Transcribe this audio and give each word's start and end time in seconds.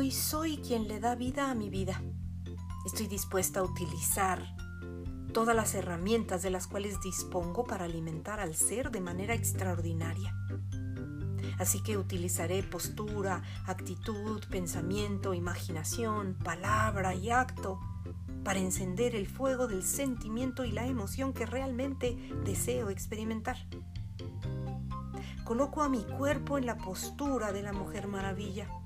Hoy 0.00 0.12
soy 0.12 0.56
quien 0.56 0.88
le 0.88 0.98
da 0.98 1.14
vida 1.14 1.50
a 1.50 1.54
mi 1.54 1.68
vida. 1.68 2.00
Estoy 2.86 3.06
dispuesta 3.06 3.60
a 3.60 3.64
utilizar 3.64 4.42
todas 5.34 5.54
las 5.54 5.74
herramientas 5.74 6.40
de 6.40 6.48
las 6.48 6.66
cuales 6.66 7.02
dispongo 7.02 7.64
para 7.64 7.84
alimentar 7.84 8.40
al 8.40 8.54
ser 8.54 8.90
de 8.90 9.02
manera 9.02 9.34
extraordinaria. 9.34 10.34
Así 11.58 11.82
que 11.82 11.98
utilizaré 11.98 12.62
postura, 12.62 13.42
actitud, 13.66 14.42
pensamiento, 14.50 15.34
imaginación, 15.34 16.34
palabra 16.42 17.14
y 17.14 17.28
acto 17.28 17.78
para 18.42 18.58
encender 18.58 19.14
el 19.14 19.26
fuego 19.26 19.66
del 19.66 19.82
sentimiento 19.82 20.64
y 20.64 20.72
la 20.72 20.86
emoción 20.86 21.34
que 21.34 21.44
realmente 21.44 22.16
deseo 22.42 22.88
experimentar. 22.88 23.58
Coloco 25.44 25.82
a 25.82 25.90
mi 25.90 26.04
cuerpo 26.04 26.56
en 26.56 26.64
la 26.64 26.78
postura 26.78 27.52
de 27.52 27.60
la 27.60 27.74
Mujer 27.74 28.08
Maravilla. 28.08 28.79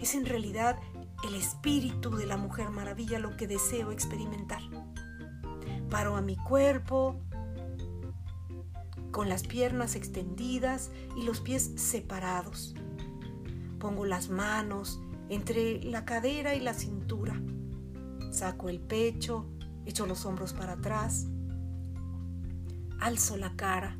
Es 0.00 0.14
en 0.14 0.26
realidad 0.26 0.78
el 1.26 1.34
espíritu 1.34 2.10
de 2.10 2.26
la 2.26 2.36
Mujer 2.36 2.70
Maravilla 2.70 3.18
lo 3.18 3.36
que 3.36 3.46
deseo 3.46 3.90
experimentar. 3.90 4.60
Paro 5.90 6.16
a 6.16 6.20
mi 6.20 6.36
cuerpo 6.36 7.20
con 9.10 9.28
las 9.28 9.44
piernas 9.44 9.94
extendidas 9.94 10.90
y 11.16 11.22
los 11.22 11.40
pies 11.40 11.72
separados. 11.76 12.74
Pongo 13.78 14.04
las 14.04 14.28
manos 14.28 15.00
entre 15.28 15.82
la 15.84 16.04
cadera 16.04 16.54
y 16.54 16.60
la 16.60 16.74
cintura. 16.74 17.40
Saco 18.30 18.68
el 18.68 18.80
pecho, 18.80 19.46
echo 19.86 20.06
los 20.06 20.26
hombros 20.26 20.52
para 20.52 20.72
atrás. 20.72 21.26
Alzo 23.00 23.36
la 23.36 23.54
cara. 23.54 23.96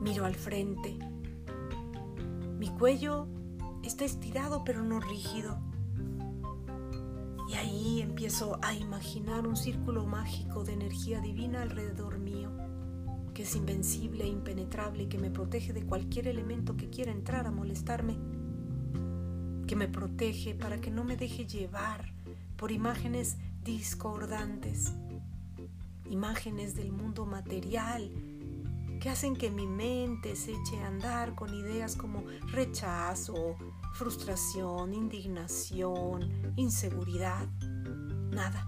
Miro 0.00 0.24
al 0.24 0.34
frente. 0.34 0.98
Mi 2.58 2.68
cuello 2.70 3.28
está 3.86 4.04
estirado 4.04 4.64
pero 4.64 4.82
no 4.82 5.00
rígido. 5.00 5.58
Y 7.48 7.54
ahí 7.54 8.00
empiezo 8.00 8.58
a 8.62 8.74
imaginar 8.74 9.46
un 9.46 9.56
círculo 9.56 10.06
mágico 10.06 10.64
de 10.64 10.72
energía 10.72 11.20
divina 11.20 11.62
alrededor 11.62 12.18
mío, 12.18 12.50
que 13.34 13.42
es 13.42 13.54
invencible 13.54 14.24
e 14.24 14.28
impenetrable 14.28 15.04
y 15.04 15.06
que 15.06 15.18
me 15.18 15.30
protege 15.30 15.72
de 15.72 15.84
cualquier 15.84 16.28
elemento 16.28 16.76
que 16.76 16.88
quiera 16.88 17.12
entrar 17.12 17.46
a 17.46 17.50
molestarme, 17.50 18.16
que 19.66 19.76
me 19.76 19.88
protege 19.88 20.54
para 20.54 20.80
que 20.80 20.90
no 20.90 21.04
me 21.04 21.16
deje 21.16 21.46
llevar 21.46 22.12
por 22.56 22.72
imágenes 22.72 23.36
discordantes, 23.62 24.94
imágenes 26.08 26.74
del 26.74 26.92
mundo 26.92 27.26
material 27.26 28.10
que 29.04 29.10
hacen 29.10 29.36
que 29.36 29.50
mi 29.50 29.66
mente 29.66 30.34
se 30.34 30.52
eche 30.52 30.78
a 30.78 30.86
andar 30.86 31.34
con 31.34 31.52
ideas 31.52 31.94
como 31.94 32.24
rechazo, 32.52 33.56
frustración, 33.94 34.92
indignación, 34.92 36.52
inseguridad. 36.56 37.46
Nada, 38.30 38.66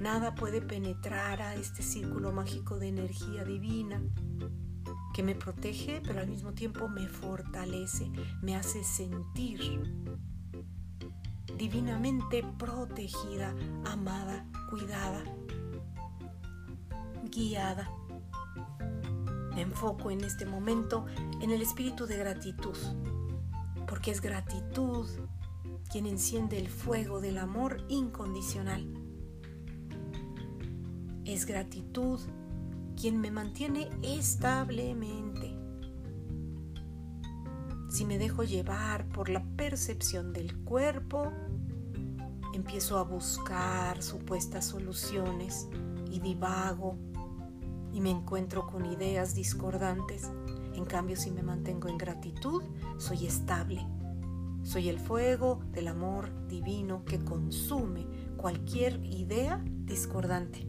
nada 0.00 0.34
puede 0.34 0.60
penetrar 0.60 1.40
a 1.40 1.54
este 1.54 1.82
círculo 1.82 2.32
mágico 2.32 2.78
de 2.78 2.88
energía 2.88 3.44
divina 3.44 4.02
que 5.14 5.22
me 5.22 5.36
protege, 5.36 6.02
pero 6.04 6.20
al 6.20 6.26
mismo 6.26 6.52
tiempo 6.52 6.88
me 6.88 7.06
fortalece, 7.06 8.10
me 8.42 8.56
hace 8.56 8.82
sentir 8.82 9.94
divinamente 11.56 12.44
protegida, 12.58 13.54
amada, 13.84 14.44
cuidada, 14.68 15.22
guiada. 17.30 17.88
Me 19.54 19.62
enfoco 19.62 20.10
en 20.10 20.24
este 20.24 20.44
momento 20.44 21.06
en 21.40 21.52
el 21.52 21.62
espíritu 21.62 22.06
de 22.06 22.16
gratitud, 22.16 22.76
porque 23.86 24.10
es 24.10 24.20
gratitud 24.20 25.06
quien 25.90 26.06
enciende 26.06 26.58
el 26.58 26.68
fuego 26.68 27.20
del 27.20 27.38
amor 27.38 27.84
incondicional. 27.88 28.86
Es 31.24 31.46
gratitud 31.46 32.20
quien 33.00 33.20
me 33.20 33.30
mantiene 33.30 33.88
establemente. 34.02 35.56
Si 37.88 38.04
me 38.04 38.18
dejo 38.18 38.42
llevar 38.42 39.08
por 39.08 39.28
la 39.28 39.44
percepción 39.56 40.32
del 40.32 40.64
cuerpo, 40.64 41.32
empiezo 42.52 42.98
a 42.98 43.04
buscar 43.04 44.02
supuestas 44.02 44.64
soluciones 44.64 45.68
y 46.10 46.20
divago 46.20 46.96
y 47.92 48.00
me 48.00 48.10
encuentro 48.10 48.66
con 48.66 48.86
ideas 48.86 49.34
discordantes. 49.34 50.30
En 50.74 50.84
cambio, 50.84 51.16
si 51.16 51.30
me 51.30 51.42
mantengo 51.42 51.88
en 51.88 51.98
gratitud, 51.98 52.62
soy 52.98 53.26
estable. 53.26 53.86
Soy 54.62 54.88
el 54.88 54.98
fuego 54.98 55.60
del 55.72 55.88
amor 55.88 56.30
divino 56.48 57.04
que 57.04 57.18
consume 57.18 58.06
cualquier 58.36 59.04
idea 59.04 59.62
discordante. 59.64 60.66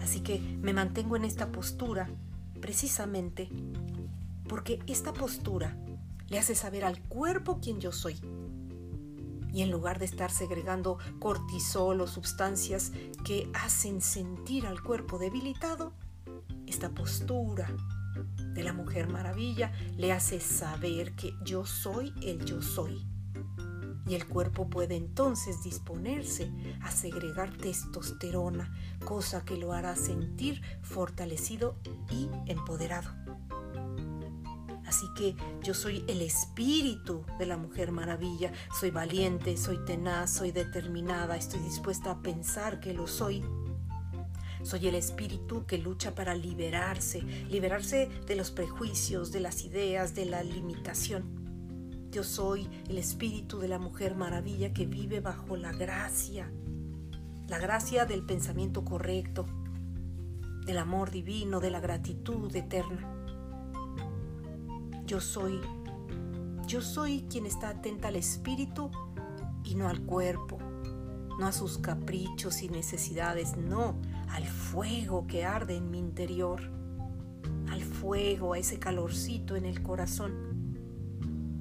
Así 0.00 0.20
que 0.20 0.40
me 0.60 0.72
mantengo 0.72 1.16
en 1.16 1.24
esta 1.24 1.50
postura 1.50 2.08
precisamente 2.60 3.48
porque 4.48 4.78
esta 4.86 5.12
postura 5.12 5.76
le 6.28 6.38
hace 6.38 6.54
saber 6.54 6.84
al 6.84 7.00
cuerpo 7.02 7.58
quién 7.60 7.80
yo 7.80 7.92
soy 7.92 8.20
y 9.52 9.62
en 9.62 9.70
lugar 9.70 9.98
de 9.98 10.04
estar 10.04 10.30
segregando 10.30 10.98
cortisol 11.18 12.02
o 12.02 12.06
sustancias 12.06 12.92
que 13.24 13.50
hacen 13.54 14.02
sentir 14.02 14.66
al 14.66 14.82
cuerpo 14.82 15.18
debilitado, 15.18 15.94
esta 16.76 16.90
postura 16.90 17.74
de 18.52 18.62
la 18.62 18.74
mujer 18.74 19.08
maravilla 19.08 19.72
le 19.96 20.12
hace 20.12 20.40
saber 20.40 21.16
que 21.16 21.32
yo 21.42 21.64
soy 21.64 22.12
el 22.20 22.44
yo 22.44 22.60
soy. 22.60 23.02
Y 24.06 24.14
el 24.14 24.26
cuerpo 24.26 24.68
puede 24.68 24.94
entonces 24.94 25.62
disponerse 25.64 26.52
a 26.82 26.90
segregar 26.90 27.56
testosterona, 27.56 28.74
cosa 29.06 29.42
que 29.42 29.56
lo 29.56 29.72
hará 29.72 29.96
sentir 29.96 30.60
fortalecido 30.82 31.78
y 32.10 32.28
empoderado. 32.44 33.08
Así 34.86 35.06
que 35.16 35.34
yo 35.62 35.72
soy 35.72 36.04
el 36.08 36.20
espíritu 36.20 37.24
de 37.38 37.46
la 37.46 37.56
mujer 37.56 37.90
maravilla. 37.90 38.52
Soy 38.78 38.90
valiente, 38.90 39.56
soy 39.56 39.82
tenaz, 39.86 40.30
soy 40.30 40.52
determinada, 40.52 41.38
estoy 41.38 41.60
dispuesta 41.60 42.10
a 42.10 42.20
pensar 42.20 42.80
que 42.80 42.92
lo 42.92 43.06
soy. 43.06 43.42
Soy 44.66 44.88
el 44.88 44.96
espíritu 44.96 45.64
que 45.64 45.78
lucha 45.78 46.16
para 46.16 46.34
liberarse, 46.34 47.20
liberarse 47.48 48.10
de 48.26 48.34
los 48.34 48.50
prejuicios, 48.50 49.30
de 49.30 49.38
las 49.38 49.64
ideas, 49.64 50.16
de 50.16 50.26
la 50.26 50.42
limitación. 50.42 52.08
Yo 52.10 52.24
soy 52.24 52.68
el 52.88 52.98
espíritu 52.98 53.60
de 53.60 53.68
la 53.68 53.78
mujer 53.78 54.16
maravilla 54.16 54.72
que 54.72 54.84
vive 54.84 55.20
bajo 55.20 55.56
la 55.56 55.70
gracia, 55.70 56.50
la 57.46 57.60
gracia 57.60 58.06
del 58.06 58.26
pensamiento 58.26 58.84
correcto, 58.84 59.46
del 60.64 60.78
amor 60.78 61.12
divino, 61.12 61.60
de 61.60 61.70
la 61.70 61.78
gratitud 61.78 62.52
eterna. 62.56 63.08
Yo 65.06 65.20
soy, 65.20 65.60
yo 66.66 66.82
soy 66.82 67.24
quien 67.30 67.46
está 67.46 67.68
atenta 67.68 68.08
al 68.08 68.16
espíritu 68.16 68.90
y 69.62 69.76
no 69.76 69.88
al 69.88 70.00
cuerpo, 70.00 70.58
no 71.38 71.46
a 71.46 71.52
sus 71.52 71.78
caprichos 71.78 72.62
y 72.62 72.68
necesidades, 72.68 73.56
no, 73.56 74.00
al 74.30 74.46
fuego 74.46 75.26
que 75.26 75.44
arde 75.44 75.76
en 75.76 75.90
mi 75.90 75.98
interior, 75.98 76.62
al 77.70 77.82
fuego, 77.82 78.54
a 78.54 78.58
ese 78.58 78.78
calorcito 78.78 79.56
en 79.56 79.66
el 79.66 79.82
corazón. 79.82 80.56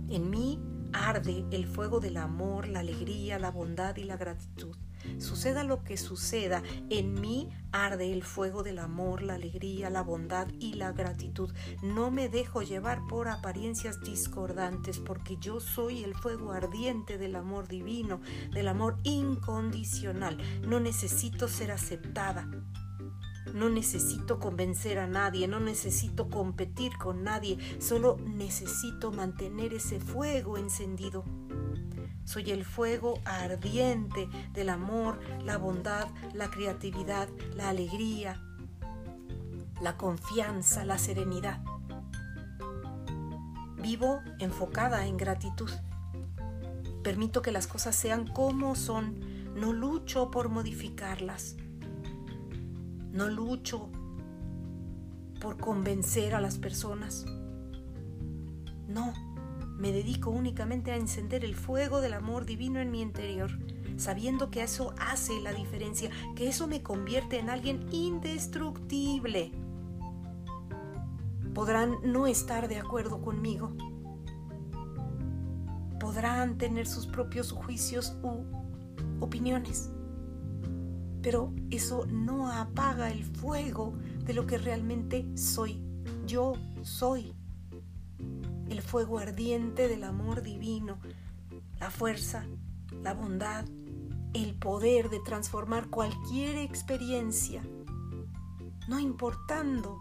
En 0.09 0.29
mí 0.29 0.59
arde 0.93 1.45
el 1.51 1.67
fuego 1.67 1.99
del 1.99 2.17
amor, 2.17 2.67
la 2.67 2.79
alegría, 2.79 3.39
la 3.39 3.51
bondad 3.51 3.95
y 3.97 4.03
la 4.03 4.17
gratitud. 4.17 4.75
Suceda 5.17 5.63
lo 5.63 5.83
que 5.83 5.97
suceda, 5.97 6.63
en 6.89 7.19
mí 7.19 7.49
arde 7.71 8.13
el 8.13 8.23
fuego 8.23 8.63
del 8.63 8.79
amor, 8.79 9.21
la 9.21 9.35
alegría, 9.35 9.89
la 9.89 10.01
bondad 10.01 10.47
y 10.59 10.73
la 10.73 10.91
gratitud. 10.91 11.51
No 11.81 12.11
me 12.11 12.29
dejo 12.29 12.61
llevar 12.61 13.05
por 13.07 13.27
apariencias 13.27 14.01
discordantes 14.01 14.99
porque 14.99 15.37
yo 15.37 15.59
soy 15.59 16.03
el 16.03 16.15
fuego 16.15 16.51
ardiente 16.51 17.17
del 17.17 17.35
amor 17.35 17.67
divino, 17.67 18.21
del 18.51 18.67
amor 18.67 18.97
incondicional. 19.03 20.37
No 20.61 20.79
necesito 20.79 21.47
ser 21.47 21.71
aceptada. 21.71 22.49
No 23.53 23.69
necesito 23.69 24.39
convencer 24.39 24.99
a 24.99 25.07
nadie, 25.07 25.47
no 25.47 25.59
necesito 25.59 26.29
competir 26.29 26.97
con 26.97 27.23
nadie, 27.23 27.57
solo 27.79 28.17
necesito 28.25 29.11
mantener 29.11 29.73
ese 29.73 29.99
fuego 29.99 30.57
encendido. 30.57 31.23
Soy 32.25 32.51
el 32.51 32.65
fuego 32.65 33.19
ardiente 33.23 34.27
del 34.51 34.69
amor, 34.69 35.19
la 35.43 35.57
bondad, 35.57 36.07
la 36.33 36.49
creatividad, 36.49 37.29
la 37.55 37.69
alegría, 37.69 38.41
la 39.81 39.95
confianza, 39.95 40.83
la 40.85 40.97
serenidad. 40.97 41.63
Vivo 43.77 44.21
enfocada 44.39 45.05
en 45.05 45.17
gratitud. 45.17 45.69
Permito 47.03 47.43
que 47.43 47.51
las 47.51 47.67
cosas 47.67 47.95
sean 47.95 48.27
como 48.27 48.75
son. 48.75 49.19
No 49.53 49.71
lucho 49.71 50.31
por 50.31 50.49
modificarlas. 50.49 51.55
No 53.11 53.29
lucho 53.29 53.89
por 55.39 55.57
convencer 55.57 56.33
a 56.33 56.41
las 56.41 56.57
personas. 56.57 57.25
No, 58.87 59.13
me 59.77 59.91
dedico 59.91 60.29
únicamente 60.29 60.91
a 60.91 60.95
encender 60.95 61.43
el 61.43 61.55
fuego 61.55 62.01
del 62.01 62.13
amor 62.13 62.45
divino 62.45 62.79
en 62.79 62.91
mi 62.91 63.01
interior, 63.01 63.51
sabiendo 63.97 64.49
que 64.49 64.63
eso 64.63 64.93
hace 64.99 65.39
la 65.41 65.53
diferencia, 65.53 66.09
que 66.35 66.47
eso 66.47 66.67
me 66.67 66.81
convierte 66.81 67.39
en 67.39 67.49
alguien 67.49 67.85
indestructible. 67.91 69.51
Podrán 71.53 71.97
no 72.03 72.27
estar 72.27 72.67
de 72.67 72.77
acuerdo 72.77 73.21
conmigo, 73.21 73.73
podrán 75.99 76.57
tener 76.57 76.87
sus 76.87 77.05
propios 77.05 77.51
juicios 77.51 78.17
u 78.23 78.43
opiniones, 79.19 79.89
pero 81.21 81.53
eso 81.69 82.05
no 82.05 82.51
apaga 82.51 83.09
el 83.11 83.23
fuego 83.23 83.93
de 84.25 84.33
lo 84.33 84.45
que 84.45 84.57
realmente 84.57 85.25
soy. 85.35 85.81
Yo 86.27 86.53
soy 86.83 87.34
el 88.69 88.81
fuego 88.81 89.19
ardiente 89.19 89.87
del 89.87 90.03
amor 90.03 90.41
divino, 90.41 90.97
la 91.79 91.91
fuerza, 91.91 92.45
la 93.03 93.13
bondad, 93.13 93.65
el 94.33 94.55
poder 94.55 95.09
de 95.09 95.19
transformar 95.19 95.89
cualquier 95.89 96.57
experiencia, 96.57 97.63
no 98.87 98.99
importando 98.99 99.97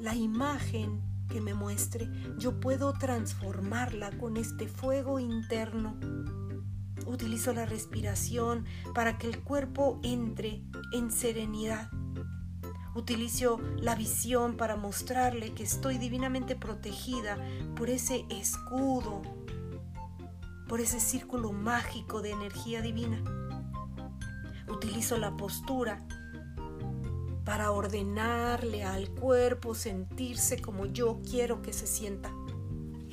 la 0.00 0.14
imagen 0.14 1.00
que 1.28 1.40
me 1.40 1.54
muestre, 1.54 2.08
yo 2.38 2.58
puedo 2.58 2.92
transformarla 2.94 4.16
con 4.18 4.36
este 4.36 4.66
fuego 4.66 5.18
interno. 5.18 5.96
Utilizo 7.06 7.52
la 7.52 7.66
respiración 7.66 8.64
para 8.94 9.18
que 9.18 9.28
el 9.28 9.40
cuerpo 9.42 10.00
entre 10.02 10.62
en 10.92 11.10
serenidad 11.10 11.90
Utilizo 12.98 13.60
la 13.76 13.94
visión 13.94 14.56
para 14.56 14.74
mostrarle 14.74 15.54
que 15.54 15.62
estoy 15.62 15.98
divinamente 15.98 16.56
protegida 16.56 17.38
por 17.76 17.90
ese 17.90 18.26
escudo, 18.28 19.22
por 20.68 20.80
ese 20.80 20.98
círculo 20.98 21.52
mágico 21.52 22.22
de 22.22 22.32
energía 22.32 22.82
divina. 22.82 23.22
Utilizo 24.66 25.16
la 25.16 25.36
postura 25.36 26.04
para 27.44 27.70
ordenarle 27.70 28.82
al 28.82 29.08
cuerpo 29.10 29.76
sentirse 29.76 30.60
como 30.60 30.84
yo 30.86 31.20
quiero 31.22 31.62
que 31.62 31.72
se 31.72 31.86
sienta. 31.86 32.32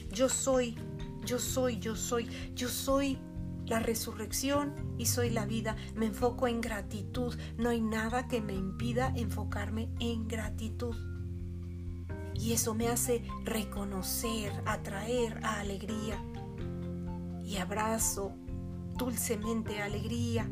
Yo 0.10 0.30
soy, 0.30 0.80
yo 1.28 1.38
soy, 1.38 1.78
yo 1.78 1.96
soy, 1.96 2.28
yo 2.56 2.70
soy 2.70 3.20
la 3.65 3.79
resurrección 3.79 4.95
y 4.97 5.07
soy 5.07 5.29
la 5.29 5.45
vida. 5.45 5.75
Me 5.95 6.07
enfoco 6.07 6.47
en 6.47 6.62
gratitud. 6.62 7.35
No 7.57 7.69
hay 7.69 7.81
nada 7.81 8.27
que 8.27 8.41
me 8.41 8.53
impida 8.53 9.13
enfocarme 9.15 9.89
en 10.00 10.27
gratitud. 10.27 10.95
Y 12.33 12.53
eso 12.53 12.73
me 12.73 12.89
hace 12.89 13.23
reconocer, 13.44 14.51
atraer 14.65 15.39
a 15.44 15.59
alegría. 15.59 16.21
Y 17.44 17.57
abrazo 17.57 18.33
dulcemente 18.97 19.81
alegría. 19.81 20.50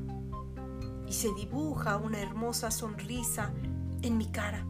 Y 1.08 1.14
se 1.14 1.34
dibuja 1.34 1.98
una 1.98 2.22
hermosa 2.22 2.72
sonrisa 2.72 3.54
en 4.02 4.18
mi 4.18 4.28
cara. 4.28 4.66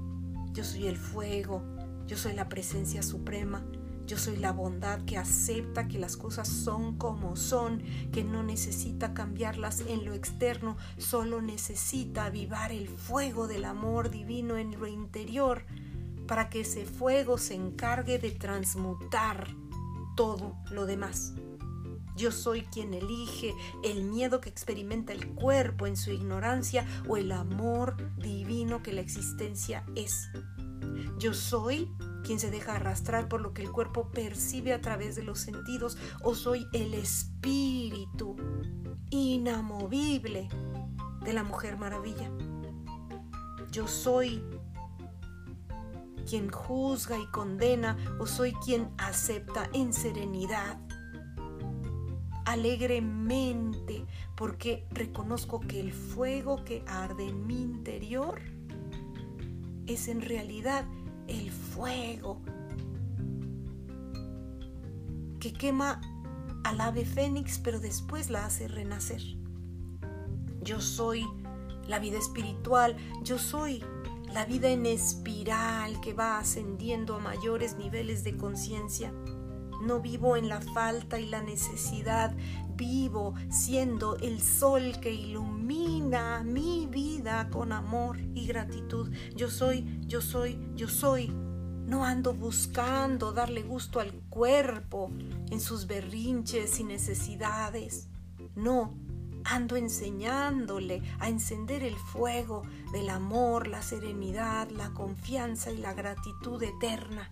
Yo 0.54 0.64
soy 0.64 0.88
el 0.88 0.98
fuego, 0.98 1.64
yo 2.06 2.18
soy 2.18 2.34
la 2.34 2.50
presencia 2.50 3.02
suprema, 3.02 3.64
yo 4.06 4.18
soy 4.18 4.36
la 4.38 4.52
bondad 4.52 5.02
que 5.06 5.18
acepta 5.18 5.88
que 5.88 5.98
las 5.98 6.18
cosas 6.18 6.48
son 6.48 6.98
como 6.98 7.36
son, 7.36 7.82
que 8.12 8.24
no 8.24 8.44
necesita 8.44 9.14
cambiarlas 9.14 9.82
en 9.82 10.06
lo 10.06 10.14
externo, 10.14 10.78
solo 10.98 11.42
necesita 11.42 12.26
avivar 12.26 12.72
el 12.72 12.90
fuego 12.90 13.48
del 13.48 13.66
amor 13.66 14.10
divino 14.10 14.58
en 14.58 14.78
lo 14.78 14.88
interior 14.88 15.66
para 16.28 16.50
que 16.50 16.62
ese 16.62 16.86
fuego 16.86 17.38
se 17.38 17.56
encargue 17.56 18.20
de 18.20 18.32
transmutar 18.32 19.48
todo 20.16 20.58
lo 20.70 20.86
demás. 20.86 21.34
Yo 22.16 22.32
soy 22.32 22.64
quien 22.64 22.94
elige 22.94 23.56
el 23.84 24.04
miedo 24.04 24.40
que 24.40 24.50
experimenta 24.50 25.14
el 25.14 25.30
cuerpo 25.30 25.88
en 25.88 25.98
su 25.98 26.12
ignorancia 26.12 26.86
o 27.08 27.18
el 27.18 27.32
amor 27.32 27.96
divino 28.18 28.84
que 28.84 28.94
la 28.94 29.02
existencia 29.02 29.84
es. 29.96 30.30
Yo 31.18 31.34
soy 31.34 31.90
quien 32.24 32.40
se 32.40 32.50
deja 32.50 32.76
arrastrar 32.76 33.28
por 33.28 33.42
lo 33.42 33.54
que 33.54 33.62
el 33.62 33.72
cuerpo 33.72 34.10
percibe 34.10 34.74
a 34.74 34.82
través 34.82 35.16
de 35.16 35.24
los 35.24 35.40
sentidos, 35.40 35.98
o 36.24 36.34
soy 36.34 36.68
el 36.74 36.94
espíritu 36.94 38.36
inamovible 39.10 40.50
de 41.24 41.34
la 41.34 41.44
Mujer 41.44 41.78
Maravilla. 41.78 42.32
Yo 43.72 43.88
soy 43.88 44.44
quien 46.28 46.50
juzga 46.50 47.20
y 47.20 47.26
condena, 47.28 47.98
o 48.20 48.26
soy 48.26 48.54
quien 48.54 48.90
acepta 48.98 49.70
en 49.74 49.94
serenidad, 49.94 50.80
alegremente, 52.46 54.06
porque 54.36 54.88
reconozco 54.92 55.60
que 55.60 55.80
el 55.80 55.92
fuego 55.92 56.64
que 56.64 56.84
arde 56.88 57.28
en 57.28 57.46
mi 57.46 57.62
interior 57.62 58.40
es 59.86 60.08
en 60.08 60.22
realidad 60.22 60.86
el 61.34 61.52
fuego 61.52 62.42
que 65.40 65.52
quema 65.52 66.00
al 66.64 66.80
ave 66.80 67.06
fénix 67.06 67.60
pero 67.60 67.80
después 67.80 68.30
la 68.30 68.46
hace 68.46 68.68
renacer. 68.68 69.22
Yo 70.62 70.80
soy 70.80 71.26
la 71.88 72.00
vida 72.00 72.18
espiritual, 72.18 72.96
yo 73.24 73.38
soy 73.38 73.84
la 74.32 74.46
vida 74.46 74.70
en 74.70 74.86
espiral 74.86 76.00
que 76.02 76.14
va 76.14 76.40
ascendiendo 76.40 77.16
a 77.16 77.20
mayores 77.20 77.78
niveles 77.78 78.24
de 78.24 78.38
conciencia. 78.38 79.14
No 79.84 80.00
vivo 80.00 80.38
en 80.38 80.48
la 80.48 80.62
falta 80.62 81.20
y 81.20 81.26
la 81.26 81.42
necesidad, 81.42 82.34
vivo 82.76 83.34
siendo 83.50 84.16
el 84.18 84.42
sol 84.42 85.00
que 85.02 85.12
ilumina 85.12 86.42
mi 86.44 86.88
vida 86.90 87.50
con 87.50 87.74
amor 87.74 88.18
y 88.34 88.48
gratitud. 88.48 89.12
Yo 89.36 89.50
soy, 89.50 89.86
yo 90.08 90.22
soy, 90.22 90.58
yo 90.76 90.88
soy. 90.88 91.28
No 91.86 92.06
ando 92.06 92.34
buscando 92.34 93.34
darle 93.34 93.62
gusto 93.62 94.00
al 94.00 94.14
cuerpo 94.30 95.12
en 95.52 95.60
sus 95.60 95.86
berrinches 95.86 96.80
y 96.80 96.86
necesidades. 96.86 98.08
No, 98.56 98.96
ando 99.44 99.76
enseñándole 99.76 101.02
a 101.20 101.28
encender 101.28 101.84
el 101.84 101.96
fuego 101.96 102.64
del 102.94 103.10
amor, 103.10 103.68
la 103.68 103.82
serenidad, 103.82 104.70
la 104.70 104.92
confianza 104.92 105.72
y 105.72 105.78
la 105.78 105.94
gratitud 105.94 106.64
eterna. 106.64 107.30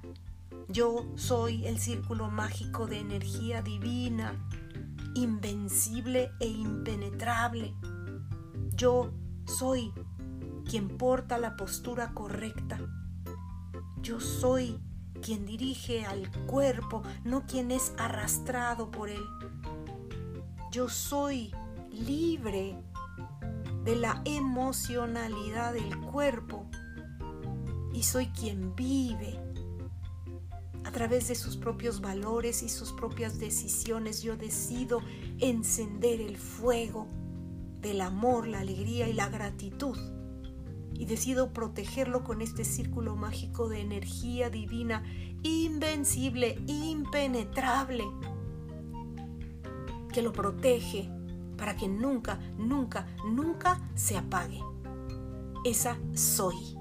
Yo 0.68 1.06
soy 1.16 1.66
el 1.66 1.80
círculo 1.80 2.30
mágico 2.30 2.88
de 2.88 3.00
energía 3.00 3.62
divina, 3.62 4.34
invencible 5.16 6.32
e 6.40 6.48
impenetrable. 6.48 7.74
Yo 8.76 9.12
soy 9.46 9.94
quien 10.70 10.98
porta 10.98 11.38
la 11.38 11.56
postura 11.56 12.14
correcta. 12.14 12.80
Yo 14.02 14.20
soy 14.20 14.80
quien 15.22 15.46
dirige 15.46 16.06
al 16.06 16.32
cuerpo, 16.48 17.04
no 17.24 17.46
quien 17.46 17.72
es 17.72 17.94
arrastrado 17.98 18.90
por 18.90 19.10
él. 19.10 19.24
Yo 20.72 20.90
soy 20.90 21.54
libre 21.92 22.78
de 23.84 23.96
la 23.96 24.22
emocionalidad 24.26 25.74
del 25.74 26.00
cuerpo 26.00 26.66
y 27.94 28.04
soy 28.04 28.28
quien 28.28 28.76
vive 28.76 29.51
a 30.92 30.94
través 30.94 31.30
de 31.30 31.36
sus 31.36 31.56
propios 31.56 32.02
valores 32.02 32.64
y 32.64 32.68
sus 32.68 32.92
propias 32.92 33.40
decisiones, 33.40 34.22
yo 34.24 34.36
decido 34.36 35.00
encender 35.40 36.20
el 36.20 36.36
fuego 36.36 37.08
del 37.80 38.02
amor, 38.02 38.46
la 38.46 38.60
alegría 38.60 39.08
y 39.08 39.14
la 39.14 39.30
gratitud. 39.30 39.98
Y 40.94 41.06
decido 41.06 41.54
protegerlo 41.54 42.26
con 42.26 42.42
este 42.42 42.66
círculo 42.66 43.16
mágico 43.16 43.70
de 43.70 43.80
energía 43.80 44.50
divina, 44.50 45.02
invencible, 45.44 46.62
impenetrable, 46.68 48.04
que 50.12 50.22
lo 50.22 50.34
protege 50.34 51.10
para 51.58 51.78
que 51.78 51.88
nunca, 51.88 52.38
nunca, 52.58 53.08
nunca 53.24 53.80
se 53.96 54.18
apague. 54.18 54.60
Esa 55.64 55.98
soy. 56.14 56.81